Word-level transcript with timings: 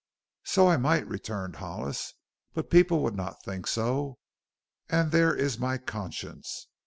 "So 0.43 0.67
I 0.67 0.77
might," 0.77 1.05
returned 1.07 1.57
Hollis. 1.57 2.15
"But 2.55 2.71
people 2.71 3.03
would 3.03 3.15
not 3.15 3.43
think 3.43 3.67
so. 3.67 4.17
And 4.89 5.11
there 5.11 5.35
is 5.35 5.59
my 5.59 5.77
conscience. 5.77 6.65